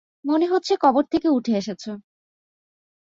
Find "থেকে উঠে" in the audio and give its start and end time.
1.05-1.53